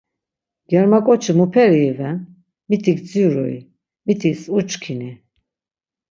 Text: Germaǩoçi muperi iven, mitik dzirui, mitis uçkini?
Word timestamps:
Germaǩoçi 0.69 1.31
muperi 1.37 1.79
iven, 1.91 2.17
mitik 2.69 2.99
dzirui, 3.07 3.57
mitis 4.05 4.41
uçkini? 4.57 5.11